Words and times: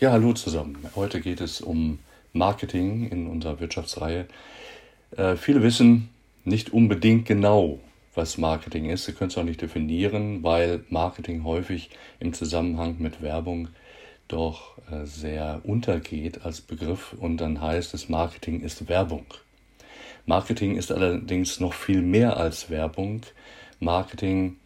Ja, 0.00 0.10
hallo 0.10 0.32
zusammen. 0.32 0.76
Heute 0.96 1.20
geht 1.20 1.40
es 1.40 1.60
um 1.60 2.00
Marketing 2.32 3.08
in 3.10 3.28
unserer 3.28 3.60
Wirtschaftsreihe. 3.60 4.26
Äh, 5.16 5.36
viele 5.36 5.62
wissen 5.62 6.08
nicht 6.44 6.72
unbedingt 6.72 7.26
genau, 7.26 7.78
was 8.12 8.36
Marketing 8.36 8.90
ist. 8.90 9.04
Sie 9.04 9.12
können 9.12 9.30
es 9.30 9.38
auch 9.38 9.44
nicht 9.44 9.62
definieren, 9.62 10.42
weil 10.42 10.82
Marketing 10.90 11.44
häufig 11.44 11.90
im 12.18 12.32
Zusammenhang 12.32 12.96
mit 12.98 13.22
Werbung 13.22 13.68
doch 14.26 14.76
äh, 14.90 15.06
sehr 15.06 15.60
untergeht 15.62 16.44
als 16.44 16.60
Begriff 16.60 17.12
und 17.12 17.36
dann 17.36 17.60
heißt 17.60 17.94
es, 17.94 18.08
Marketing 18.08 18.62
ist 18.62 18.88
Werbung. 18.88 19.26
Marketing 20.26 20.76
ist 20.76 20.90
allerdings 20.90 21.60
noch 21.60 21.72
viel 21.72 22.02
mehr 22.02 22.36
als 22.36 22.68
Werbung. 22.68 23.20
Marketing 23.78 24.56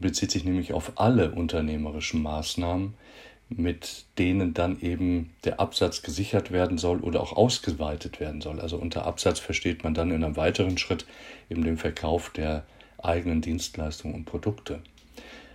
bezieht 0.00 0.32
sich 0.32 0.44
nämlich 0.44 0.74
auf 0.74 0.92
alle 0.96 1.30
unternehmerischen 1.30 2.22
Maßnahmen, 2.22 2.92
mit 3.48 4.04
denen 4.18 4.54
dann 4.54 4.80
eben 4.80 5.32
der 5.44 5.60
Absatz 5.60 6.02
gesichert 6.02 6.50
werden 6.50 6.78
soll 6.78 7.00
oder 7.00 7.20
auch 7.20 7.32
ausgeweitet 7.32 8.18
werden 8.18 8.40
soll. 8.40 8.60
Also 8.60 8.76
unter 8.76 9.06
Absatz 9.06 9.38
versteht 9.38 9.84
man 9.84 9.94
dann 9.94 10.10
in 10.10 10.24
einem 10.24 10.36
weiteren 10.36 10.78
Schritt 10.78 11.06
eben 11.48 11.64
den 11.64 11.76
Verkauf 11.76 12.30
der 12.30 12.64
eigenen 12.98 13.40
Dienstleistungen 13.40 14.16
und 14.16 14.24
Produkte. 14.24 14.80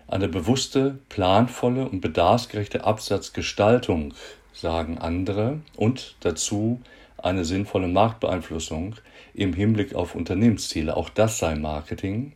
Eine 0.08 0.28
bewusste, 0.28 1.00
planvolle 1.10 1.88
und 1.88 2.02
bedarfsgerechte 2.02 2.84
Absatzgestaltung, 2.84 4.14
sagen 4.54 4.98
andere, 4.98 5.60
und 5.76 6.16
dazu 6.22 6.82
eine 7.18 7.46
sinnvolle 7.46 7.88
Marktbeeinflussung 7.88 8.96
im 9.34 9.54
Hinblick 9.54 9.96
auf 9.96 10.16
Unternehmensziele. 10.16 10.96
Auch 10.98 11.10
das 11.10 11.40
sei 11.40 11.56
Marketing. 11.56 12.34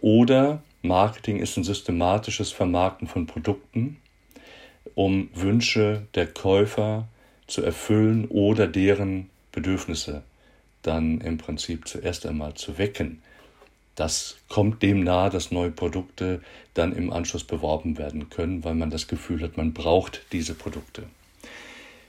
Oder 0.00 0.62
Marketing 0.82 1.38
ist 1.38 1.56
ein 1.56 1.64
systematisches 1.64 2.52
Vermarkten 2.52 3.06
von 3.06 3.26
Produkten, 3.26 3.98
um 4.94 5.28
Wünsche 5.34 6.06
der 6.14 6.26
Käufer 6.26 7.08
zu 7.46 7.62
erfüllen 7.62 8.26
oder 8.26 8.66
deren 8.66 9.30
Bedürfnisse 9.52 10.22
dann 10.82 11.20
im 11.20 11.38
Prinzip 11.38 11.88
zuerst 11.88 12.26
einmal 12.26 12.54
zu 12.54 12.78
wecken. 12.78 13.22
Das 13.94 14.36
kommt 14.48 14.82
dem 14.82 15.02
nahe, 15.02 15.28
dass 15.28 15.50
neue 15.50 15.72
Produkte 15.72 16.40
dann 16.74 16.92
im 16.94 17.12
Anschluss 17.12 17.42
beworben 17.42 17.98
werden 17.98 18.30
können, 18.30 18.62
weil 18.62 18.74
man 18.74 18.90
das 18.90 19.08
Gefühl 19.08 19.42
hat, 19.42 19.56
man 19.56 19.72
braucht 19.72 20.22
diese 20.30 20.54
Produkte. 20.54 21.04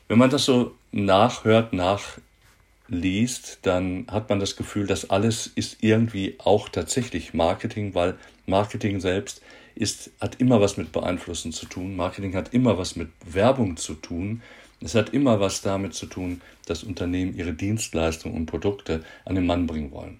Wenn 0.08 0.20
man 0.20 0.30
das 0.30 0.46
so 0.46 0.76
nachhört, 0.92 1.74
nachliest, 1.74 3.60
dann 3.64 4.06
hat 4.12 4.30
man 4.30 4.40
das 4.40 4.56
Gefühl, 4.56 4.86
dass 4.86 5.10
alles 5.10 5.48
ist 5.48 5.78
irgendwie 5.82 6.36
auch 6.38 6.70
tatsächlich 6.70 7.34
Marketing, 7.34 7.96
weil 7.96 8.18
Marketing 8.46 9.00
selbst 9.00 9.42
ist, 9.80 10.12
hat 10.20 10.42
immer 10.42 10.60
was 10.60 10.78
mit 10.78 10.92
Beeinflussen 10.92 11.54
zu 11.54 11.66
tun. 11.66 11.96
Marketing 11.96 12.36
hat 12.36 12.54
immer 12.54 12.78
was 12.78 12.96
mit 12.96 13.10
Werbung 13.26 13.78
zu 13.78 13.94
tun. 13.94 14.42
Es 14.82 14.94
hat 14.94 15.14
immer 15.14 15.40
was 15.40 15.62
damit 15.62 15.94
zu 15.94 16.06
tun, 16.06 16.42
dass 16.66 16.84
Unternehmen 16.84 17.36
ihre 17.36 17.54
Dienstleistungen 17.54 18.36
und 18.36 18.46
Produkte 18.46 19.04
an 19.26 19.36
den 19.36 19.46
Mann 19.46 19.68
bringen 19.68 19.92
wollen. 19.92 20.20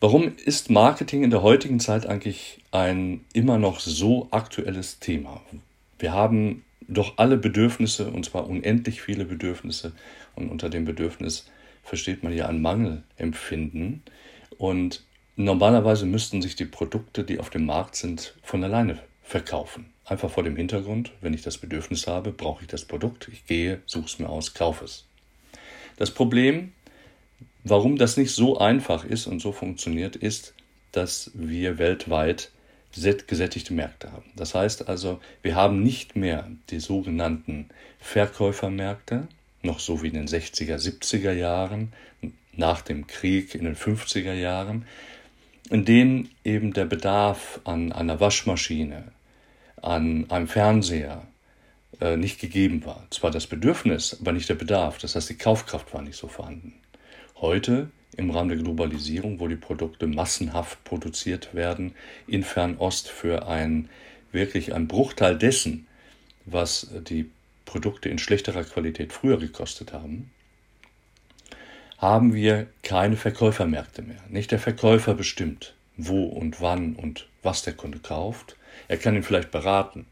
Warum 0.00 0.32
ist 0.44 0.68
Marketing 0.68 1.22
in 1.22 1.30
der 1.30 1.42
heutigen 1.42 1.80
Zeit 1.80 2.06
eigentlich 2.06 2.58
ein 2.70 3.24
immer 3.32 3.56
noch 3.56 3.80
so 3.80 4.28
aktuelles 4.30 4.98
Thema? 4.98 5.40
Wir 5.98 6.12
haben 6.12 6.64
doch 6.88 7.14
alle 7.18 7.36
Bedürfnisse, 7.36 8.10
und 8.10 8.24
zwar 8.24 8.48
unendlich 8.48 9.00
viele 9.00 9.24
Bedürfnisse, 9.24 9.92
und 10.34 10.50
unter 10.50 10.68
dem 10.68 10.84
Bedürfnis 10.84 11.46
versteht 11.82 12.22
man 12.22 12.34
ja 12.34 12.46
ein 12.46 12.60
Mangelempfinden. 12.60 14.02
Und 14.58 15.02
Normalerweise 15.38 16.06
müssten 16.06 16.40
sich 16.40 16.56
die 16.56 16.64
Produkte, 16.64 17.22
die 17.22 17.38
auf 17.38 17.50
dem 17.50 17.66
Markt 17.66 17.94
sind, 17.96 18.34
von 18.42 18.64
alleine 18.64 18.98
verkaufen. 19.22 19.92
Einfach 20.06 20.30
vor 20.30 20.44
dem 20.44 20.56
Hintergrund, 20.56 21.12
wenn 21.20 21.34
ich 21.34 21.42
das 21.42 21.58
Bedürfnis 21.58 22.06
habe, 22.06 22.32
brauche 22.32 22.62
ich 22.62 22.68
das 22.68 22.86
Produkt, 22.86 23.28
ich 23.30 23.44
gehe, 23.44 23.82
suche 23.84 24.06
es 24.06 24.18
mir 24.18 24.30
aus, 24.30 24.54
kaufe 24.54 24.86
es. 24.86 25.04
Das 25.98 26.10
Problem, 26.10 26.72
warum 27.64 27.96
das 27.96 28.16
nicht 28.16 28.30
so 28.30 28.58
einfach 28.58 29.04
ist 29.04 29.26
und 29.26 29.40
so 29.40 29.52
funktioniert, 29.52 30.16
ist, 30.16 30.54
dass 30.92 31.30
wir 31.34 31.76
weltweit 31.76 32.50
gesättigte 32.94 33.74
Märkte 33.74 34.12
haben. 34.12 34.30
Das 34.36 34.54
heißt 34.54 34.88
also, 34.88 35.20
wir 35.42 35.54
haben 35.54 35.82
nicht 35.82 36.16
mehr 36.16 36.50
die 36.70 36.80
sogenannten 36.80 37.68
Verkäufermärkte, 37.98 39.28
noch 39.60 39.80
so 39.80 40.02
wie 40.02 40.08
in 40.08 40.14
den 40.14 40.28
60er, 40.28 40.76
70er 40.76 41.32
Jahren, 41.32 41.92
nach 42.54 42.80
dem 42.80 43.06
Krieg 43.06 43.54
in 43.54 43.64
den 43.64 43.76
50er 43.76 44.32
Jahren, 44.32 44.86
in 45.70 45.84
denen 45.84 46.30
eben 46.44 46.72
der 46.72 46.84
Bedarf 46.84 47.60
an 47.64 47.92
einer 47.92 48.20
Waschmaschine, 48.20 49.04
an 49.82 50.30
einem 50.30 50.48
Fernseher 50.48 51.26
äh, 52.00 52.16
nicht 52.16 52.40
gegeben 52.40 52.84
war. 52.84 53.06
Zwar 53.10 53.30
das 53.30 53.46
Bedürfnis, 53.46 54.18
aber 54.20 54.32
nicht 54.32 54.48
der 54.48 54.54
Bedarf. 54.54 54.98
Das 54.98 55.16
heißt, 55.16 55.30
die 55.30 55.38
Kaufkraft 55.38 55.92
war 55.92 56.02
nicht 56.02 56.16
so 56.16 56.28
vorhanden. 56.28 56.74
Heute, 57.36 57.90
im 58.16 58.30
Rahmen 58.30 58.48
der 58.48 58.58
Globalisierung, 58.58 59.40
wo 59.40 59.48
die 59.48 59.56
Produkte 59.56 60.06
massenhaft 60.06 60.82
produziert 60.84 61.54
werden, 61.54 61.94
in 62.26 62.42
Fernost 62.42 63.08
für 63.08 63.46
ein 63.46 63.88
wirklich 64.32 64.74
ein 64.74 64.88
Bruchteil 64.88 65.36
dessen, 65.36 65.86
was 66.44 66.88
die 67.08 67.30
Produkte 67.64 68.08
in 68.08 68.18
schlechterer 68.18 68.64
Qualität 68.64 69.12
früher 69.12 69.38
gekostet 69.38 69.92
haben, 69.92 70.30
haben 71.98 72.34
wir 72.34 72.66
keine 72.82 73.16
Verkäufermärkte 73.16 74.02
mehr. 74.02 74.20
Nicht 74.28 74.50
der 74.50 74.58
Verkäufer 74.58 75.14
bestimmt, 75.14 75.74
wo 75.96 76.24
und 76.24 76.60
wann 76.60 76.94
und 76.94 77.26
was 77.42 77.62
der 77.62 77.72
Kunde 77.72 77.98
kauft. 77.98 78.56
Er 78.88 78.98
kann 78.98 79.16
ihn 79.16 79.22
vielleicht 79.22 79.50
beraten. 79.50 80.06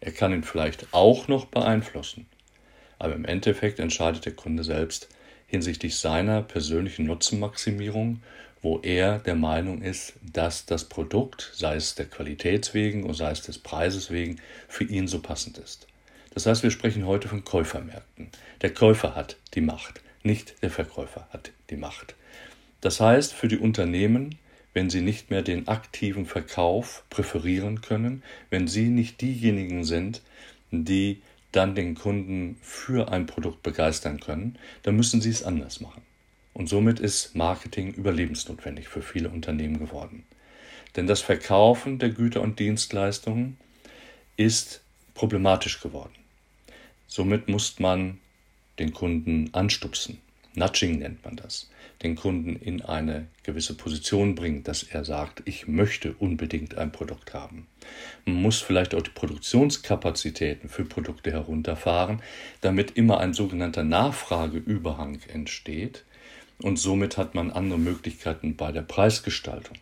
Er 0.00 0.12
kann 0.12 0.32
ihn 0.32 0.42
vielleicht 0.42 0.88
auch 0.92 1.28
noch 1.28 1.46
beeinflussen. 1.46 2.26
Aber 2.98 3.14
im 3.14 3.24
Endeffekt 3.24 3.78
entscheidet 3.78 4.26
der 4.26 4.34
Kunde 4.34 4.64
selbst 4.64 5.08
hinsichtlich 5.46 5.96
seiner 5.96 6.42
persönlichen 6.42 7.06
Nutzenmaximierung, 7.06 8.22
wo 8.60 8.78
er 8.80 9.18
der 9.18 9.34
Meinung 9.34 9.82
ist, 9.82 10.14
dass 10.22 10.66
das 10.66 10.88
Produkt, 10.88 11.50
sei 11.54 11.76
es 11.76 11.94
der 11.94 12.06
Qualität 12.06 12.74
wegen 12.74 13.04
oder 13.04 13.14
sei 13.14 13.30
es 13.32 13.42
des 13.42 13.58
Preises 13.58 14.10
wegen, 14.10 14.40
für 14.68 14.84
ihn 14.84 15.08
so 15.08 15.20
passend 15.20 15.58
ist. 15.58 15.88
Das 16.34 16.46
heißt, 16.46 16.62
wir 16.62 16.70
sprechen 16.70 17.06
heute 17.06 17.28
von 17.28 17.44
Käufermärkten. 17.44 18.28
Der 18.62 18.72
Käufer 18.72 19.14
hat 19.14 19.36
die 19.54 19.60
Macht 19.60 20.00
nicht 20.24 20.62
der 20.62 20.70
Verkäufer 20.70 21.28
hat 21.30 21.52
die 21.70 21.76
Macht. 21.76 22.14
Das 22.80 23.00
heißt, 23.00 23.32
für 23.32 23.48
die 23.48 23.58
Unternehmen, 23.58 24.38
wenn 24.74 24.90
sie 24.90 25.00
nicht 25.00 25.30
mehr 25.30 25.42
den 25.42 25.68
aktiven 25.68 26.26
Verkauf 26.26 27.04
präferieren 27.10 27.80
können, 27.80 28.22
wenn 28.50 28.66
sie 28.66 28.88
nicht 28.88 29.20
diejenigen 29.20 29.84
sind, 29.84 30.22
die 30.70 31.22
dann 31.52 31.74
den 31.74 31.94
Kunden 31.94 32.56
für 32.62 33.12
ein 33.12 33.26
Produkt 33.26 33.62
begeistern 33.62 34.20
können, 34.20 34.58
dann 34.82 34.96
müssen 34.96 35.20
sie 35.20 35.30
es 35.30 35.42
anders 35.42 35.80
machen. 35.80 36.02
Und 36.54 36.68
somit 36.68 37.00
ist 37.00 37.34
Marketing 37.34 37.92
überlebensnotwendig 37.92 38.88
für 38.88 39.02
viele 39.02 39.28
Unternehmen 39.28 39.78
geworden. 39.78 40.24
Denn 40.96 41.06
das 41.06 41.20
Verkaufen 41.20 41.98
der 41.98 42.10
Güter 42.10 42.42
und 42.42 42.58
Dienstleistungen 42.58 43.56
ist 44.36 44.82
problematisch 45.14 45.80
geworden. 45.80 46.14
Somit 47.06 47.48
muss 47.48 47.78
man 47.78 48.18
den 48.82 48.92
Kunden 48.92 49.48
anstupsen. 49.52 50.18
Nudging 50.54 50.98
nennt 50.98 51.24
man 51.24 51.36
das. 51.36 51.70
Den 52.02 52.16
Kunden 52.16 52.56
in 52.56 52.82
eine 52.82 53.28
gewisse 53.44 53.74
Position 53.74 54.34
bringen, 54.34 54.64
dass 54.64 54.82
er 54.82 55.04
sagt, 55.04 55.42
ich 55.44 55.68
möchte 55.68 56.14
unbedingt 56.18 56.76
ein 56.76 56.90
Produkt 56.90 57.32
haben. 57.32 57.68
Man 58.26 58.42
muss 58.42 58.60
vielleicht 58.60 58.94
auch 58.94 59.02
die 59.02 59.10
Produktionskapazitäten 59.10 60.68
für 60.68 60.84
Produkte 60.84 61.30
herunterfahren, 61.30 62.20
damit 62.60 62.90
immer 62.96 63.20
ein 63.20 63.34
sogenannter 63.34 63.84
Nachfrageüberhang 63.84 65.20
entsteht. 65.32 66.04
Und 66.60 66.76
somit 66.76 67.16
hat 67.16 67.36
man 67.36 67.52
andere 67.52 67.78
Möglichkeiten 67.78 68.56
bei 68.56 68.72
der 68.72 68.82
Preisgestaltung. 68.82 69.78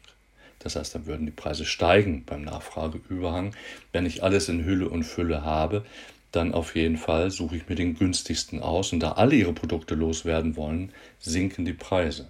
Das 0.59 0.77
heißt, 0.77 0.95
dann 0.95 1.07
würden 1.07 1.25
die 1.25 1.33
Preise 1.33 1.65
steigen 1.65 2.25
beim 2.27 2.43
Nachfrageüberhang. 2.43 3.55
Wenn 3.93 4.05
ich 4.05 4.23
alles 4.23 4.51
in 4.51 4.67
Hülle 4.67 4.91
und 4.91 5.05
Fülle 5.05 5.43
habe, 5.43 5.87
dann 6.33 6.55
auf 6.55 6.77
jeden 6.77 6.97
Fall 6.97 7.31
suche 7.31 7.57
ich 7.57 7.69
mir 7.69 7.75
den 7.75 7.97
günstigsten 7.97 8.61
aus. 8.61 8.93
Und 8.93 9.01
da 9.01 9.13
alle 9.13 9.35
ihre 9.35 9.53
Produkte 9.53 9.95
loswerden 9.95 10.57
wollen, 10.57 10.93
sinken 11.19 11.65
die 11.65 11.73
Preise. 11.73 12.29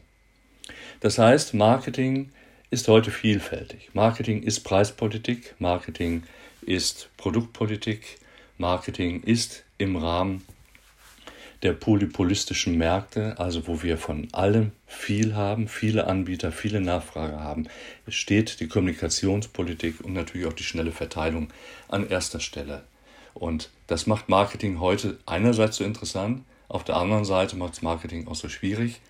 Das 1.00 1.19
heißt, 1.19 1.54
Marketing 1.54 2.30
ist 2.70 2.88
heute 2.88 3.10
vielfältig. 3.10 3.90
Marketing 3.94 4.42
ist 4.42 4.60
Preispolitik, 4.60 5.54
Marketing 5.58 6.22
ist 6.62 7.08
Produktpolitik, 7.16 8.19
Marketing 8.58 9.22
ist 9.22 9.64
im 9.78 9.96
Rahmen 9.96 10.42
der 11.62 11.72
polypolistischen 11.72 12.78
Märkte, 12.78 13.38
also 13.38 13.66
wo 13.66 13.82
wir 13.82 13.98
von 13.98 14.28
allem 14.32 14.72
viel 14.86 15.34
haben, 15.34 15.69
viele 15.69 16.06
Anbieter, 16.06 16.52
viele 16.52 16.80
Nachfrage 16.80 17.40
haben, 17.40 17.66
steht 18.08 18.60
die 18.60 18.69
Kommunikationspolitik 18.69 20.00
und 20.02 20.14
natürlich 20.14 20.46
auch 20.46 20.54
die 20.54 20.64
schnelle 20.64 20.92
Verteilung 20.92 21.52
an 21.88 22.08
erster 22.08 22.40
Stelle. 22.40 22.84
Und 23.34 23.70
das 23.86 24.06
macht 24.06 24.28
Marketing 24.28 24.80
heute 24.80 25.18
einerseits 25.26 25.76
so 25.76 25.84
interessant, 25.84 26.44
auf 26.68 26.84
der 26.84 26.96
anderen 26.96 27.24
Seite 27.24 27.56
macht 27.56 27.74
es 27.74 27.82
Marketing 27.82 28.28
auch 28.28 28.36
so 28.36 28.48
schwierig, 28.48 29.00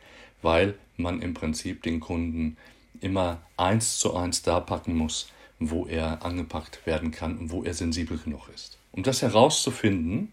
weil 0.40 0.74
man 0.96 1.20
im 1.20 1.34
Prinzip 1.34 1.82
den 1.82 2.00
Kunden 2.00 2.56
immer 3.00 3.42
eins 3.56 3.98
zu 3.98 4.14
eins 4.14 4.42
da 4.42 4.60
packen 4.60 4.96
muss, 4.96 5.28
wo 5.58 5.86
er 5.86 6.24
angepackt 6.24 6.86
werden 6.86 7.10
kann 7.10 7.36
und 7.36 7.50
wo 7.50 7.62
er 7.62 7.74
sensibel 7.74 8.16
genug 8.16 8.48
ist. 8.54 8.78
Um 8.92 9.02
das 9.02 9.20
herauszufinden, 9.20 10.32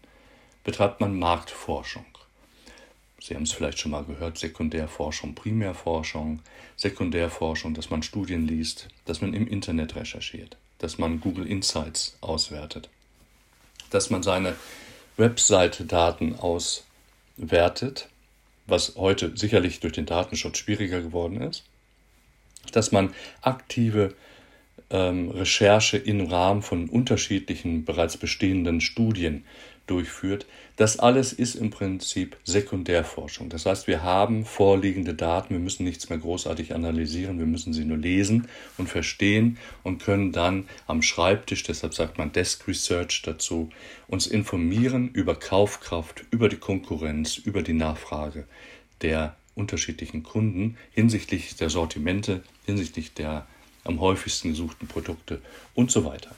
betreibt 0.64 1.00
man 1.00 1.18
Marktforschung. 1.18 2.06
Sie 3.20 3.34
haben 3.34 3.42
es 3.42 3.52
vielleicht 3.52 3.78
schon 3.78 3.90
mal 3.90 4.04
gehört, 4.04 4.38
Sekundärforschung, 4.38 5.34
Primärforschung, 5.34 6.40
Sekundärforschung, 6.76 7.74
dass 7.74 7.90
man 7.90 8.02
Studien 8.02 8.46
liest, 8.46 8.88
dass 9.04 9.20
man 9.20 9.34
im 9.34 9.46
Internet 9.46 9.96
recherchiert, 9.96 10.56
dass 10.78 10.96
man 10.96 11.20
Google 11.20 11.46
Insights 11.46 12.16
auswertet, 12.22 12.88
dass 13.90 14.10
man 14.10 14.22
seine 14.22 14.54
Website-Daten 15.16 16.36
auswertet, 16.36 18.08
was 18.66 18.94
heute 18.96 19.36
sicherlich 19.36 19.80
durch 19.80 19.94
den 19.94 20.06
Datenschutz 20.06 20.58
schwieriger 20.58 21.00
geworden 21.00 21.40
ist, 21.40 21.64
dass 22.72 22.92
man 22.92 23.14
aktive 23.42 24.14
ähm, 24.90 25.30
Recherche 25.30 25.96
im 25.96 26.26
Rahmen 26.26 26.62
von 26.62 26.88
unterschiedlichen 26.88 27.84
bereits 27.84 28.16
bestehenden 28.16 28.80
Studien 28.80 29.44
durchführt. 29.90 30.46
Das 30.76 30.98
alles 30.98 31.32
ist 31.32 31.56
im 31.56 31.70
Prinzip 31.70 32.36
Sekundärforschung. 32.44 33.48
Das 33.48 33.66
heißt, 33.66 33.88
wir 33.88 34.02
haben 34.02 34.44
vorliegende 34.44 35.14
Daten, 35.14 35.54
wir 35.54 35.60
müssen 35.60 35.84
nichts 35.84 36.08
mehr 36.08 36.18
großartig 36.18 36.74
analysieren, 36.74 37.38
wir 37.38 37.46
müssen 37.46 37.72
sie 37.72 37.84
nur 37.84 37.96
lesen 37.96 38.48
und 38.76 38.88
verstehen 38.88 39.58
und 39.82 40.02
können 40.02 40.30
dann 40.30 40.68
am 40.86 41.02
Schreibtisch, 41.02 41.64
deshalb 41.64 41.94
sagt 41.94 42.18
man 42.18 42.32
Desk 42.32 42.66
Research 42.68 43.22
dazu, 43.22 43.70
uns 44.06 44.26
informieren 44.26 45.08
über 45.08 45.34
Kaufkraft, 45.34 46.24
über 46.30 46.48
die 46.48 46.56
Konkurrenz, 46.56 47.36
über 47.36 47.62
die 47.62 47.72
Nachfrage 47.72 48.44
der 49.02 49.36
unterschiedlichen 49.54 50.22
Kunden 50.22 50.76
hinsichtlich 50.92 51.56
der 51.56 51.70
Sortimente, 51.70 52.42
hinsichtlich 52.64 53.14
der 53.14 53.46
am 53.84 54.00
häufigsten 54.00 54.50
gesuchten 54.50 54.86
Produkte 54.86 55.40
und 55.74 55.90
so 55.90 56.04
weiter. 56.04 56.34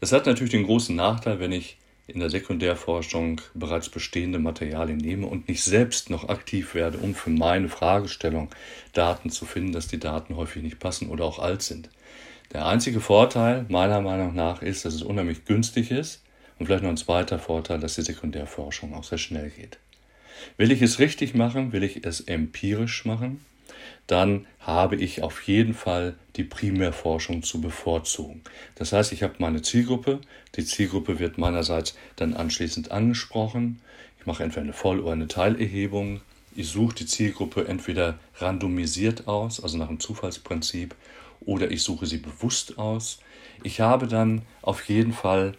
Das 0.00 0.12
hat 0.12 0.26
natürlich 0.26 0.52
den 0.52 0.64
großen 0.64 0.94
Nachteil, 0.94 1.40
wenn 1.40 1.52
ich 1.52 1.76
in 2.10 2.20
der 2.20 2.30
Sekundärforschung 2.30 3.40
bereits 3.54 3.88
bestehende 3.88 4.38
Materialien 4.38 4.98
nehme 4.98 5.26
und 5.26 5.48
nicht 5.48 5.62
selbst 5.62 6.10
noch 6.10 6.28
aktiv 6.28 6.74
werde, 6.74 6.98
um 6.98 7.14
für 7.14 7.30
meine 7.30 7.68
Fragestellung 7.68 8.50
Daten 8.92 9.30
zu 9.30 9.46
finden, 9.46 9.72
dass 9.72 9.88
die 9.88 10.00
Daten 10.00 10.36
häufig 10.36 10.62
nicht 10.62 10.78
passen 10.78 11.08
oder 11.08 11.24
auch 11.24 11.38
alt 11.38 11.62
sind. 11.62 11.88
Der 12.52 12.66
einzige 12.66 13.00
Vorteil 13.00 13.64
meiner 13.68 14.00
Meinung 14.00 14.34
nach 14.34 14.60
ist, 14.60 14.84
dass 14.84 14.94
es 14.94 15.02
unheimlich 15.02 15.44
günstig 15.44 15.90
ist 15.90 16.22
und 16.58 16.66
vielleicht 16.66 16.82
noch 16.82 16.90
ein 16.90 16.96
zweiter 16.96 17.38
Vorteil, 17.38 17.78
dass 17.78 17.94
die 17.94 18.02
Sekundärforschung 18.02 18.94
auch 18.94 19.04
sehr 19.04 19.18
schnell 19.18 19.50
geht. 19.50 19.78
Will 20.56 20.72
ich 20.72 20.82
es 20.82 20.98
richtig 20.98 21.34
machen, 21.34 21.72
will 21.72 21.84
ich 21.84 22.04
es 22.04 22.20
empirisch 22.20 23.04
machen, 23.04 23.44
dann 24.10 24.46
habe 24.58 24.96
ich 24.96 25.22
auf 25.22 25.42
jeden 25.42 25.74
Fall 25.74 26.16
die 26.36 26.42
Primärforschung 26.42 27.42
zu 27.42 27.60
bevorzugen. 27.60 28.42
Das 28.74 28.92
heißt, 28.92 29.12
ich 29.12 29.22
habe 29.22 29.34
meine 29.38 29.62
Zielgruppe, 29.62 30.20
die 30.56 30.64
Zielgruppe 30.64 31.18
wird 31.18 31.38
meinerseits 31.38 31.94
dann 32.16 32.34
anschließend 32.34 32.90
angesprochen, 32.90 33.80
ich 34.18 34.26
mache 34.26 34.42
entweder 34.42 34.62
eine 34.62 34.72
Voll- 34.72 35.00
oder 35.00 35.12
eine 35.12 35.28
Teilerhebung, 35.28 36.20
ich 36.54 36.68
suche 36.68 36.96
die 36.96 37.06
Zielgruppe 37.06 37.68
entweder 37.68 38.18
randomisiert 38.38 39.28
aus, 39.28 39.62
also 39.62 39.78
nach 39.78 39.88
dem 39.88 40.00
Zufallsprinzip, 40.00 40.94
oder 41.40 41.70
ich 41.70 41.82
suche 41.82 42.06
sie 42.06 42.18
bewusst 42.18 42.78
aus. 42.78 43.20
Ich 43.62 43.80
habe 43.80 44.08
dann 44.08 44.42
auf 44.60 44.88
jeden 44.88 45.12
Fall 45.12 45.54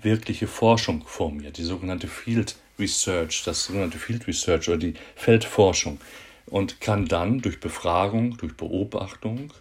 wirkliche 0.00 0.46
Forschung 0.46 1.02
vor 1.06 1.32
mir, 1.32 1.50
die 1.50 1.64
sogenannte 1.64 2.08
Field 2.08 2.56
Research, 2.78 3.42
das 3.44 3.64
sogenannte 3.64 3.98
Field 3.98 4.26
Research 4.26 4.68
oder 4.68 4.78
die 4.78 4.94
Feldforschung 5.16 5.98
und 6.46 6.80
kann 6.80 7.06
dann 7.06 7.40
durch 7.40 7.60
Befragung, 7.60 8.36
durch 8.36 8.56
Beobachtung, 8.56 9.52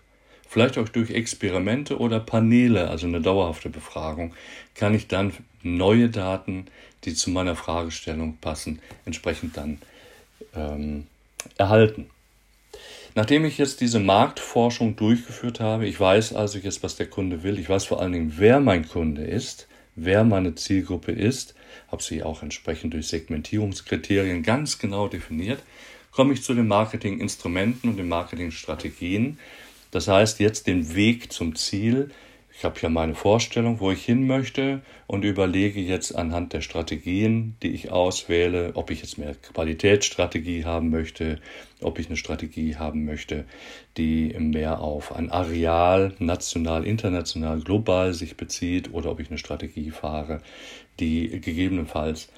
vielleicht 0.47 0.77
auch 0.77 0.89
durch 0.89 1.09
Experimente 1.11 1.97
oder 1.97 2.19
Paneele, 2.19 2.89
also 2.89 3.07
eine 3.07 3.21
dauerhafte 3.21 3.69
Befragung, 3.69 4.33
kann 4.75 4.93
ich 4.93 5.07
dann 5.07 5.33
neue 5.63 6.09
Daten, 6.09 6.67
die 7.05 7.13
zu 7.13 7.31
meiner 7.31 7.55
Fragestellung 7.55 8.37
passen, 8.37 8.79
entsprechend 9.05 9.57
dann 9.57 9.79
ähm, 10.55 11.07
erhalten. 11.57 12.09
Nachdem 13.15 13.45
ich 13.45 13.59
jetzt 13.59 13.81
diese 13.81 13.99
Marktforschung 13.99 14.95
durchgeführt 14.95 15.59
habe, 15.59 15.85
ich 15.85 15.99
weiß 15.99 16.33
also 16.33 16.57
jetzt, 16.57 16.81
was 16.81 16.95
der 16.95 17.07
Kunde 17.07 17.43
will, 17.43 17.59
ich 17.59 17.69
weiß 17.69 17.85
vor 17.85 18.01
allen 18.01 18.13
Dingen, 18.13 18.33
wer 18.37 18.59
mein 18.59 18.87
Kunde 18.87 19.23
ist, 19.23 19.67
wer 19.95 20.23
meine 20.23 20.55
Zielgruppe 20.55 21.11
ist, 21.11 21.53
habe 21.91 22.01
sie 22.01 22.23
auch 22.23 22.41
entsprechend 22.41 22.93
durch 22.93 23.07
Segmentierungskriterien 23.07 24.41
ganz 24.41 24.79
genau 24.79 25.07
definiert, 25.07 25.61
komme 26.13 26.33
ich 26.33 26.43
zu 26.43 26.53
den 26.53 26.67
Marketinginstrumenten 26.67 27.89
und 27.89 27.97
den 27.97 28.07
Marketingstrategien. 28.07 29.39
Das 29.91 30.07
heißt, 30.07 30.39
jetzt 30.39 30.67
den 30.67 30.95
Weg 30.95 31.31
zum 31.31 31.55
Ziel. 31.55 32.11
Ich 32.55 32.63
habe 32.63 32.79
ja 32.81 32.89
meine 32.89 33.15
Vorstellung, 33.15 33.79
wo 33.79 33.89
ich 33.89 34.05
hin 34.05 34.27
möchte 34.27 34.81
und 35.07 35.25
überlege 35.25 35.79
jetzt 35.79 36.15
anhand 36.15 36.53
der 36.53 36.61
Strategien, 36.61 37.55
die 37.63 37.69
ich 37.69 37.91
auswähle, 37.91 38.71
ob 38.75 38.91
ich 38.91 39.01
jetzt 39.01 39.17
mehr 39.17 39.33
Qualitätsstrategie 39.33 40.63
haben 40.63 40.91
möchte, 40.91 41.39
ob 41.81 41.97
ich 41.97 42.07
eine 42.07 42.17
Strategie 42.17 42.75
haben 42.75 43.05
möchte, 43.05 43.45
die 43.97 44.35
mehr 44.37 44.81
auf 44.81 45.15
ein 45.15 45.31
Areal, 45.31 46.13
national, 46.19 46.85
international, 46.85 47.59
global 47.61 48.13
sich 48.13 48.37
bezieht 48.37 48.93
oder 48.93 49.09
ob 49.09 49.19
ich 49.19 49.29
eine 49.29 49.39
Strategie 49.39 49.89
fahre, 49.89 50.41
die 50.99 51.41
gegebenenfalls 51.41 52.29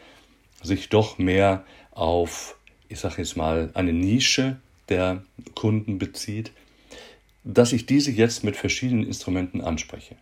sich 0.63 0.87
doch 0.87 1.17
mehr 1.17 1.65
auf 1.91 2.57
ich 2.89 2.99
sage 2.99 3.15
jetzt 3.19 3.37
mal, 3.37 3.69
eine 3.73 3.93
Nische 3.93 4.57
der 4.89 5.23
Kunden 5.55 5.97
bezieht, 5.97 6.51
dass 7.43 7.73
ich 7.73 7.85
diese 7.85 8.11
jetzt 8.11 8.43
mit 8.43 8.55
verschiedenen 8.55 9.05
Instrumenten 9.05 9.61
anspreche. 9.61 10.15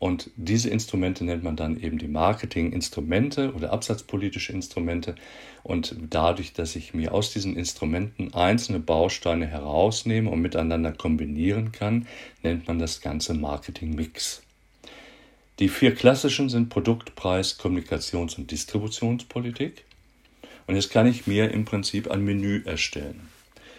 Und 0.00 0.30
diese 0.36 0.70
Instrumente 0.70 1.24
nennt 1.24 1.44
man 1.44 1.56
dann 1.56 1.78
eben 1.78 1.98
die 1.98 2.08
Marketinginstrumente 2.08 3.52
oder 3.52 3.70
absatzpolitische 3.70 4.52
Instrumente. 4.52 5.14
Und 5.62 5.94
dadurch, 6.08 6.54
dass 6.54 6.74
ich 6.74 6.94
mir 6.94 7.12
aus 7.12 7.34
diesen 7.34 7.54
Instrumenten 7.54 8.32
einzelne 8.32 8.80
Bausteine 8.80 9.46
herausnehme 9.46 10.30
und 10.30 10.40
miteinander 10.40 10.92
kombinieren 10.92 11.70
kann, 11.72 12.06
nennt 12.42 12.66
man 12.66 12.78
das 12.78 13.02
Ganze 13.02 13.34
Marketingmix. 13.34 14.42
Die 15.58 15.68
vier 15.68 15.94
klassischen 15.94 16.48
sind 16.48 16.70
Produktpreis, 16.70 17.58
Kommunikations- 17.58 18.38
und 18.38 18.50
Distributionspolitik. 18.50 19.84
Und 20.66 20.76
jetzt 20.76 20.90
kann 20.90 21.06
ich 21.06 21.26
mir 21.26 21.50
im 21.50 21.64
Prinzip 21.64 22.10
ein 22.10 22.24
Menü 22.24 22.62
erstellen. 22.64 23.28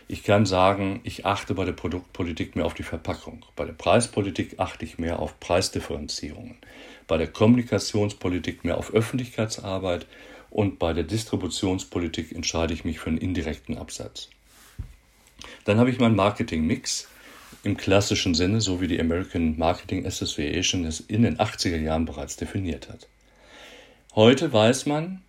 Ich 0.08 0.24
kann 0.24 0.46
sagen, 0.46 1.00
ich 1.04 1.26
achte 1.26 1.54
bei 1.54 1.64
der 1.64 1.72
Produktpolitik 1.72 2.58
mehr 2.58 2.66
auf 2.66 2.74
die 2.74 2.84
Verpackung. 2.84 3.46
Bei 3.56 3.64
der 3.64 3.72
Preispolitik 3.72 4.60
achte 4.60 4.84
ich 4.84 4.98
mehr 4.98 5.20
auf 5.20 5.40
Preisdifferenzierungen. 5.40 6.58
Bei 7.08 7.18
der 7.18 7.28
Kommunikationspolitik 7.28 8.66
mehr 8.66 8.78
auf 8.78 8.94
Öffentlichkeitsarbeit. 8.94 10.06
Und 10.50 10.80
bei 10.80 10.92
der 10.92 11.06
Distributionspolitik 11.06 12.34
entscheide 12.34 12.74
ich 12.74 12.84
mich 12.84 13.00
für 13.00 13.10
einen 13.10 13.20
indirekten 13.20 13.78
Absatz. 13.78 14.30
Dann 15.64 15.78
habe 15.78 15.90
ich 15.90 16.00
meinen 16.00 16.18
Marketing-Mix 16.18 17.08
im 17.64 17.78
klassischen 17.78 18.36
Sinne, 18.36 18.60
so 18.60 18.82
wie 18.82 18.88
die 18.88 19.00
American 19.00 19.58
Marketing 19.58 20.06
Association 20.06 20.86
es 20.86 21.00
in 21.00 21.22
den 21.22 21.38
80er 21.38 21.78
Jahren 21.78 22.06
bereits 22.06 22.36
definiert 22.36 22.90
hat. 22.90 23.08
Heute 24.14 24.52
weiß 24.52 24.88
man, 24.88 25.22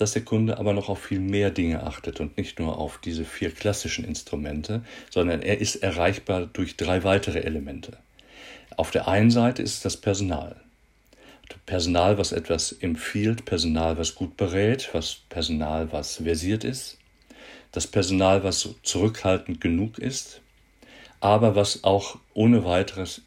dass 0.00 0.12
der 0.12 0.24
Kunde 0.24 0.58
aber 0.58 0.72
noch 0.72 0.88
auf 0.88 1.02
viel 1.02 1.20
mehr 1.20 1.50
Dinge 1.50 1.82
achtet 1.82 2.20
und 2.20 2.38
nicht 2.38 2.58
nur 2.58 2.78
auf 2.78 2.98
diese 2.98 3.26
vier 3.26 3.50
klassischen 3.50 4.04
Instrumente, 4.04 4.82
sondern 5.10 5.42
er 5.42 5.60
ist 5.60 5.76
erreichbar 5.76 6.46
durch 6.46 6.76
drei 6.76 7.04
weitere 7.04 7.40
Elemente. 7.40 7.98
Auf 8.76 8.90
der 8.90 9.08
einen 9.08 9.30
Seite 9.30 9.62
ist 9.62 9.84
das 9.84 9.98
Personal. 9.98 10.56
Personal, 11.66 12.16
was 12.16 12.32
etwas 12.32 12.72
empfiehlt, 12.72 13.44
Personal, 13.44 13.98
was 13.98 14.14
gut 14.14 14.36
berät, 14.36 14.88
was 14.92 15.16
Personal, 15.28 15.92
was 15.92 16.16
versiert 16.16 16.64
ist, 16.64 16.98
das 17.72 17.86
Personal, 17.86 18.42
was 18.42 18.68
zurückhaltend 18.82 19.60
genug 19.60 19.98
ist, 19.98 20.40
aber 21.20 21.56
was 21.56 21.84
auch 21.84 22.18
ohne 22.32 22.64
weiteres 22.64 23.22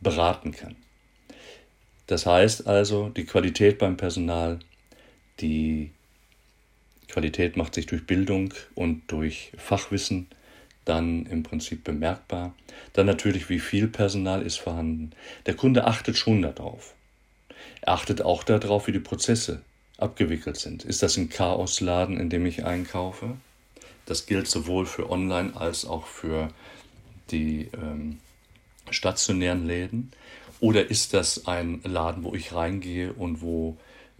beraten 0.00 0.52
kann. 0.52 0.76
Das 2.06 2.26
heißt 2.26 2.66
also, 2.66 3.08
die 3.08 3.24
Qualität 3.24 3.78
beim 3.78 3.96
Personal, 3.96 4.60
die 5.40 5.90
Qualität 7.12 7.56
macht 7.56 7.74
sich 7.74 7.86
durch 7.86 8.06
Bildung 8.06 8.54
und 8.74 9.02
durch 9.08 9.52
Fachwissen 9.58 10.28
dann 10.84 11.26
im 11.26 11.42
Prinzip 11.42 11.84
bemerkbar. 11.84 12.54
Dann 12.94 13.06
natürlich, 13.06 13.48
wie 13.50 13.60
viel 13.60 13.86
Personal 13.86 14.42
ist 14.42 14.56
vorhanden. 14.56 15.12
Der 15.46 15.54
Kunde 15.54 15.86
achtet 15.86 16.16
schon 16.16 16.42
darauf. 16.42 16.94
Er 17.82 17.92
achtet 17.92 18.22
auch 18.22 18.42
darauf, 18.42 18.86
wie 18.86 18.92
die 18.92 18.98
Prozesse 18.98 19.60
abgewickelt 19.98 20.56
sind. 20.56 20.84
Ist 20.84 21.02
das 21.02 21.16
ein 21.16 21.28
Chaosladen, 21.28 22.18
in 22.18 22.30
dem 22.30 22.46
ich 22.46 22.64
einkaufe? 22.64 23.36
Das 24.06 24.26
gilt 24.26 24.48
sowohl 24.48 24.86
für 24.86 25.10
Online 25.10 25.54
als 25.54 25.84
auch 25.84 26.06
für 26.06 26.48
die 27.30 27.68
ähm, 27.74 28.18
stationären 28.90 29.66
Läden. 29.66 30.12
Oder 30.60 30.90
ist 30.90 31.12
das 31.12 31.46
ein 31.46 31.80
Laden, 31.84 32.24
wo 32.24 32.34
ich 32.34 32.54
reingehe 32.54 33.12
und 33.12 33.42
wo 33.42 33.76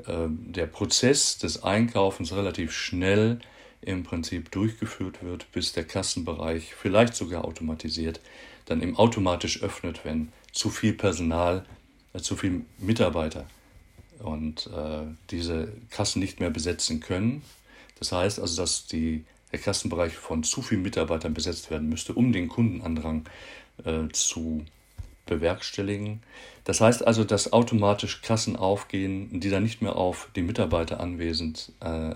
der 0.06 0.66
Prozess 0.66 1.38
des 1.38 1.62
Einkaufens 1.62 2.32
relativ 2.32 2.72
schnell 2.72 3.38
im 3.82 4.04
Prinzip 4.04 4.50
durchgeführt 4.50 5.22
wird, 5.22 5.50
bis 5.52 5.72
der 5.72 5.84
Kassenbereich 5.84 6.74
vielleicht 6.74 7.14
sogar 7.14 7.44
automatisiert 7.44 8.20
dann 8.66 8.82
eben 8.82 8.96
automatisch 8.96 9.62
öffnet, 9.62 10.04
wenn 10.04 10.32
zu 10.52 10.70
viel 10.70 10.92
Personal, 10.92 11.64
äh, 12.12 12.20
zu 12.20 12.36
viel 12.36 12.64
Mitarbeiter 12.78 13.46
und 14.20 14.68
äh, 14.68 15.02
diese 15.30 15.72
Kassen 15.90 16.20
nicht 16.20 16.40
mehr 16.40 16.50
besetzen 16.50 17.00
können. 17.00 17.42
Das 17.98 18.12
heißt 18.12 18.40
also, 18.40 18.62
dass 18.62 18.86
die, 18.86 19.24
der 19.50 19.58
Kassenbereich 19.58 20.14
von 20.14 20.44
zu 20.44 20.62
vielen 20.62 20.82
Mitarbeitern 20.82 21.34
besetzt 21.34 21.70
werden 21.70 21.88
müsste, 21.88 22.14
um 22.14 22.32
den 22.32 22.48
Kundenandrang 22.48 23.24
äh, 23.84 24.08
zu 24.12 24.64
bewerkstelligen. 25.26 26.22
Das 26.64 26.80
heißt 26.80 27.06
also, 27.06 27.24
dass 27.24 27.52
automatisch 27.52 28.22
Kassen 28.22 28.56
aufgehen, 28.56 29.40
die 29.40 29.50
dann 29.50 29.62
nicht 29.62 29.82
mehr 29.82 29.96
auf 29.96 30.28
die 30.36 30.42
Mitarbeiteranwesenheit 30.42 31.68
äh, 31.80 32.14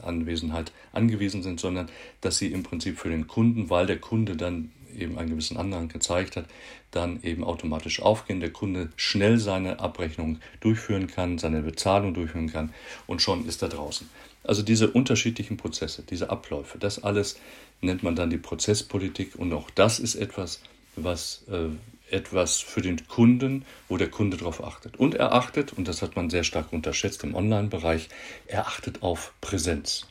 angewiesen 0.92 1.42
sind, 1.42 1.60
sondern 1.60 1.88
dass 2.20 2.38
sie 2.38 2.52
im 2.52 2.62
Prinzip 2.62 2.98
für 2.98 3.08
den 3.08 3.26
Kunden, 3.26 3.70
weil 3.70 3.86
der 3.86 3.98
Kunde 3.98 4.36
dann 4.36 4.70
eben 4.96 5.18
einen 5.18 5.30
gewissen 5.30 5.56
Andrang 5.56 5.88
gezeigt 5.88 6.36
hat, 6.36 6.46
dann 6.90 7.22
eben 7.22 7.44
automatisch 7.44 8.00
aufgehen, 8.00 8.40
der 8.40 8.52
Kunde 8.52 8.90
schnell 8.96 9.38
seine 9.38 9.80
Abrechnung 9.80 10.40
durchführen 10.60 11.06
kann, 11.06 11.38
seine 11.38 11.62
Bezahlung 11.62 12.14
durchführen 12.14 12.50
kann 12.50 12.72
und 13.06 13.20
schon 13.20 13.46
ist 13.46 13.62
er 13.62 13.68
draußen. 13.68 14.08
Also 14.44 14.62
diese 14.62 14.90
unterschiedlichen 14.90 15.56
Prozesse, 15.56 16.02
diese 16.08 16.30
Abläufe, 16.30 16.78
das 16.78 17.02
alles 17.02 17.38
nennt 17.80 18.02
man 18.02 18.16
dann 18.16 18.30
die 18.30 18.38
Prozesspolitik 18.38 19.36
und 19.36 19.52
auch 19.52 19.70
das 19.70 19.98
ist 19.98 20.14
etwas, 20.14 20.62
was 20.94 21.44
äh, 21.50 21.68
etwas 22.10 22.58
für 22.58 22.82
den 22.82 23.06
Kunden, 23.08 23.64
wo 23.88 23.96
der 23.96 24.10
Kunde 24.10 24.36
darauf 24.36 24.62
achtet. 24.62 24.96
Und 24.96 25.14
er 25.14 25.32
achtet, 25.32 25.72
und 25.72 25.88
das 25.88 26.02
hat 26.02 26.16
man 26.16 26.30
sehr 26.30 26.44
stark 26.44 26.72
unterschätzt 26.72 27.24
im 27.24 27.34
Online-Bereich, 27.34 28.08
er 28.46 28.66
achtet 28.66 29.02
auf 29.02 29.32
Präsenz. 29.40 30.06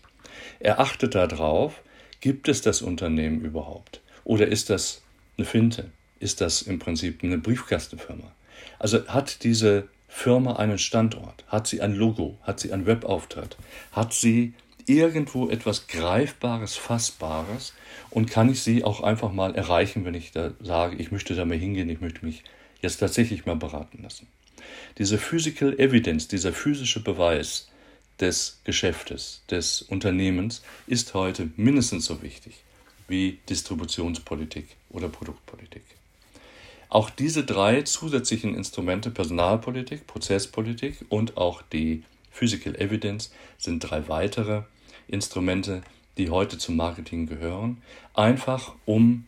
Er 0.59 0.79
achtet 0.79 1.15
darauf, 1.15 1.81
gibt 2.19 2.47
es 2.47 2.61
das 2.61 2.81
Unternehmen 2.81 3.41
überhaupt? 3.41 4.01
Oder 4.23 4.47
ist 4.47 4.69
das 4.69 5.01
eine 5.37 5.45
Finte? 5.45 5.91
Ist 6.19 6.41
das 6.41 6.61
im 6.61 6.79
Prinzip 6.79 7.23
eine 7.23 7.37
Briefkastenfirma? 7.37 8.31
Also 8.79 9.07
hat 9.07 9.43
diese 9.43 9.87
Firma 10.07 10.55
einen 10.55 10.77
Standort? 10.77 11.43
Hat 11.47 11.67
sie 11.67 11.81
ein 11.81 11.93
Logo? 11.93 12.37
Hat 12.41 12.59
sie 12.59 12.71
einen 12.71 12.85
Webauftritt? 12.85 13.57
Hat 13.91 14.13
sie 14.13 14.53
irgendwo 14.85 15.49
etwas 15.49 15.87
Greifbares, 15.87 16.75
Fassbares? 16.75 17.73
Und 18.09 18.29
kann 18.29 18.49
ich 18.49 18.61
sie 18.61 18.83
auch 18.83 19.01
einfach 19.01 19.31
mal 19.31 19.55
erreichen, 19.55 20.05
wenn 20.05 20.13
ich 20.13 20.31
da 20.31 20.51
sage, 20.61 20.95
ich 20.97 21.11
möchte 21.11 21.35
da 21.35 21.45
mal 21.45 21.57
hingehen, 21.57 21.89
ich 21.89 22.01
möchte 22.01 22.25
mich 22.25 22.43
jetzt 22.81 22.97
tatsächlich 22.97 23.45
mal 23.45 23.55
beraten 23.55 24.01
lassen? 24.03 24.27
Diese 24.97 25.17
Physical 25.17 25.77
Evidence, 25.79 26.27
dieser 26.27 26.53
physische 26.53 27.03
Beweis 27.03 27.69
des 28.19 28.61
Geschäftes, 28.63 29.43
des 29.49 29.81
Unternehmens 29.81 30.61
ist 30.87 31.13
heute 31.13 31.49
mindestens 31.57 32.05
so 32.05 32.21
wichtig 32.21 32.55
wie 33.07 33.39
Distributionspolitik 33.49 34.77
oder 34.89 35.09
Produktpolitik. 35.09 35.83
Auch 36.89 37.09
diese 37.09 37.43
drei 37.43 37.81
zusätzlichen 37.81 38.55
Instrumente, 38.55 39.11
Personalpolitik, 39.11 40.07
Prozesspolitik 40.07 41.05
und 41.09 41.35
auch 41.35 41.61
die 41.61 42.03
Physical 42.31 42.75
Evidence, 42.75 43.31
sind 43.57 43.79
drei 43.79 44.07
weitere 44.07 44.63
Instrumente, 45.07 45.81
die 46.17 46.29
heute 46.29 46.57
zum 46.57 46.75
Marketing 46.75 47.27
gehören, 47.27 47.81
einfach 48.13 48.73
um 48.85 49.25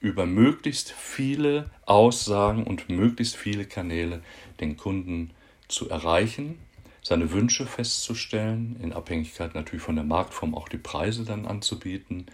über 0.00 0.24
möglichst 0.26 0.92
viele 0.92 1.70
Aussagen 1.84 2.64
und 2.64 2.88
möglichst 2.88 3.36
viele 3.36 3.66
Kanäle 3.66 4.22
den 4.60 4.76
Kunden 4.76 5.30
zu 5.68 5.90
erreichen, 5.90 6.58
seine 7.02 7.32
Wünsche 7.32 7.66
festzustellen, 7.66 8.76
in 8.82 8.92
Abhängigkeit 8.92 9.54
natürlich 9.54 9.82
von 9.82 9.96
der 9.96 10.04
Marktform 10.04 10.54
auch 10.54 10.68
die 10.68 10.78
Preise 10.78 11.24
dann 11.24 11.46
anzubieten 11.46 12.26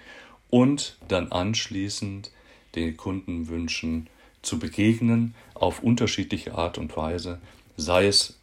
und 0.50 0.96
dann 1.08 1.32
anschließend 1.32 2.30
den 2.74 2.96
Kundenwünschen 2.96 4.08
zu 4.42 4.58
begegnen 4.58 5.34
auf 5.54 5.82
unterschiedliche 5.82 6.54
Art 6.54 6.78
und 6.78 6.96
Weise, 6.96 7.40
sei 7.76 8.06
es 8.06 8.38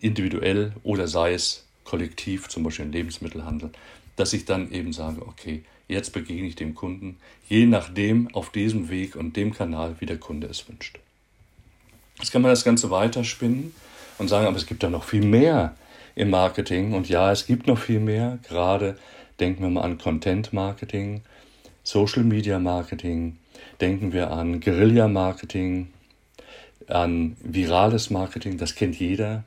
individuell 0.00 0.72
oder 0.82 1.08
sei 1.08 1.32
es 1.34 1.65
kollektiv, 1.86 2.48
zum 2.48 2.64
Beispiel 2.64 2.84
im 2.84 2.92
Lebensmittelhandel, 2.92 3.70
dass 4.16 4.32
ich 4.32 4.44
dann 4.44 4.70
eben 4.72 4.92
sage, 4.92 5.22
okay, 5.26 5.62
jetzt 5.88 6.12
begegne 6.12 6.48
ich 6.48 6.56
dem 6.56 6.74
Kunden, 6.74 7.16
je 7.48 7.64
nachdem 7.64 8.34
auf 8.34 8.50
diesem 8.50 8.90
Weg 8.90 9.16
und 9.16 9.36
dem 9.36 9.54
Kanal, 9.54 9.96
wie 10.00 10.06
der 10.06 10.18
Kunde 10.18 10.48
es 10.48 10.68
wünscht. 10.68 10.98
Jetzt 12.18 12.32
kann 12.32 12.42
man 12.42 12.50
das 12.50 12.64
Ganze 12.64 12.90
weiterspinnen 12.90 13.74
und 14.18 14.28
sagen, 14.28 14.46
aber 14.46 14.56
es 14.56 14.66
gibt 14.66 14.82
da 14.82 14.90
noch 14.90 15.04
viel 15.04 15.24
mehr 15.24 15.74
im 16.14 16.30
Marketing. 16.30 16.94
Und 16.94 17.08
ja, 17.08 17.30
es 17.30 17.46
gibt 17.46 17.66
noch 17.66 17.78
viel 17.78 18.00
mehr. 18.00 18.38
Gerade 18.48 18.98
denken 19.38 19.62
wir 19.62 19.70
mal 19.70 19.82
an 19.82 19.98
Content 19.98 20.52
Marketing, 20.52 21.22
Social 21.84 22.24
Media 22.24 22.58
Marketing, 22.58 23.36
denken 23.80 24.12
wir 24.12 24.30
an 24.30 24.60
Guerilla 24.60 25.08
Marketing, 25.08 25.88
an 26.88 27.36
virales 27.40 28.10
Marketing, 28.10 28.58
das 28.58 28.74
kennt 28.74 28.98
jeder, 28.98 29.44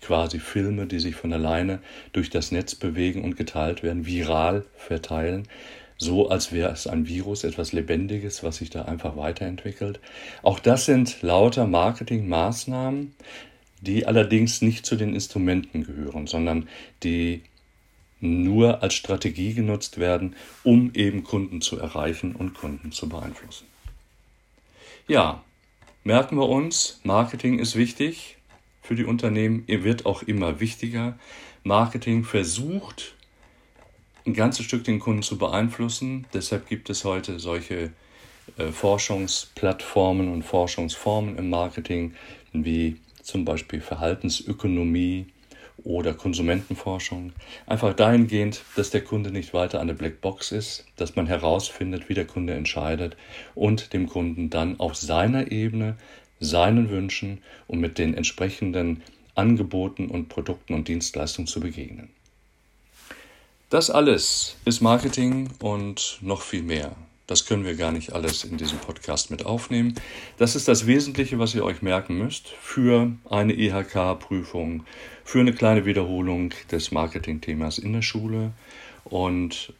quasi 0.00 0.38
Filme, 0.38 0.86
die 0.86 1.00
sich 1.00 1.16
von 1.16 1.32
alleine 1.32 1.80
durch 2.12 2.30
das 2.30 2.52
Netz 2.52 2.74
bewegen 2.74 3.24
und 3.24 3.36
geteilt 3.36 3.82
werden, 3.82 4.06
viral 4.06 4.64
verteilen, 4.76 5.48
so 5.98 6.28
als 6.28 6.52
wäre 6.52 6.70
es 6.70 6.86
ein 6.86 7.08
Virus, 7.08 7.42
etwas 7.42 7.72
Lebendiges, 7.72 8.44
was 8.44 8.58
sich 8.58 8.70
da 8.70 8.82
einfach 8.82 9.16
weiterentwickelt. 9.16 9.98
Auch 10.42 10.60
das 10.60 10.84
sind 10.86 11.22
lauter 11.22 11.66
Marketingmaßnahmen, 11.66 13.14
die 13.80 14.06
allerdings 14.06 14.62
nicht 14.62 14.86
zu 14.86 14.96
den 14.96 15.14
Instrumenten 15.14 15.84
gehören, 15.84 16.26
sondern 16.26 16.68
die 17.02 17.42
nur 18.20 18.82
als 18.82 18.94
Strategie 18.94 19.54
genutzt 19.54 19.98
werden, 19.98 20.34
um 20.64 20.92
eben 20.94 21.24
Kunden 21.24 21.60
zu 21.60 21.78
erreichen 21.78 22.34
und 22.34 22.54
Kunden 22.54 22.90
zu 22.90 23.08
beeinflussen. 23.08 23.66
Ja, 25.06 25.42
merken 26.04 26.36
wir 26.36 26.48
uns, 26.48 27.00
Marketing 27.04 27.58
ist 27.58 27.76
wichtig 27.76 28.37
für 28.88 28.94
die 28.94 29.04
Unternehmen, 29.04 29.64
er 29.66 29.84
wird 29.84 30.06
auch 30.06 30.22
immer 30.22 30.60
wichtiger. 30.60 31.18
Marketing 31.62 32.24
versucht 32.24 33.14
ein 34.24 34.32
ganzes 34.32 34.64
Stück 34.64 34.84
den 34.84 34.98
Kunden 34.98 35.22
zu 35.22 35.36
beeinflussen. 35.36 36.26
Deshalb 36.32 36.66
gibt 36.70 36.88
es 36.88 37.04
heute 37.04 37.38
solche 37.38 37.92
äh, 38.56 38.68
Forschungsplattformen 38.68 40.32
und 40.32 40.42
Forschungsformen 40.42 41.36
im 41.36 41.50
Marketing 41.50 42.14
wie 42.54 42.96
zum 43.22 43.44
Beispiel 43.44 43.82
Verhaltensökonomie 43.82 45.26
oder 45.84 46.14
Konsumentenforschung. 46.14 47.34
Einfach 47.66 47.92
dahingehend, 47.92 48.62
dass 48.74 48.88
der 48.88 49.04
Kunde 49.04 49.30
nicht 49.30 49.52
weiter 49.52 49.82
eine 49.82 49.92
Blackbox 49.92 50.50
ist, 50.52 50.86
dass 50.96 51.14
man 51.14 51.26
herausfindet, 51.26 52.08
wie 52.08 52.14
der 52.14 52.26
Kunde 52.26 52.54
entscheidet 52.54 53.18
und 53.54 53.92
dem 53.92 54.08
Kunden 54.08 54.48
dann 54.48 54.80
auf 54.80 54.96
seiner 54.96 55.52
Ebene, 55.52 55.98
seinen 56.40 56.90
Wünschen 56.90 57.42
und 57.66 57.80
mit 57.80 57.98
den 57.98 58.14
entsprechenden 58.14 59.02
Angeboten 59.34 60.08
und 60.08 60.28
Produkten 60.28 60.74
und 60.74 60.88
Dienstleistungen 60.88 61.46
zu 61.46 61.60
begegnen. 61.60 62.10
Das 63.70 63.90
alles 63.90 64.56
ist 64.64 64.80
Marketing 64.80 65.50
und 65.60 66.18
noch 66.22 66.40
viel 66.42 66.62
mehr. 66.62 66.96
Das 67.28 67.44
können 67.44 67.66
wir 67.66 67.74
gar 67.74 67.92
nicht 67.92 68.14
alles 68.14 68.42
in 68.44 68.56
diesem 68.56 68.78
Podcast 68.78 69.30
mit 69.30 69.44
aufnehmen. 69.44 69.94
Das 70.38 70.56
ist 70.56 70.66
das 70.66 70.86
Wesentliche, 70.86 71.38
was 71.38 71.54
ihr 71.54 71.62
euch 71.62 71.82
merken 71.82 72.16
müsst 72.16 72.48
für 72.48 73.12
eine 73.28 73.52
EHK-Prüfung, 73.52 74.86
für 75.24 75.40
eine 75.40 75.52
kleine 75.52 75.84
Wiederholung 75.84 76.54
des 76.72 76.90
Marketing-Themas 76.90 77.76
in 77.76 77.92
der 77.92 78.00
Schule. 78.00 78.52
Und 79.04 79.74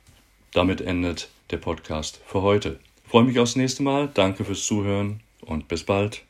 damit 0.52 0.82
endet 0.82 1.30
der 1.50 1.56
Podcast 1.56 2.20
für 2.26 2.42
heute. 2.42 2.78
Ich 3.04 3.10
freue 3.10 3.24
mich 3.24 3.38
aufs 3.38 3.56
nächste 3.56 3.82
Mal. 3.82 4.10
Danke 4.12 4.44
fürs 4.44 4.66
Zuhören 4.66 5.20
und 5.40 5.68
bis 5.68 5.84
bald. 5.84 6.27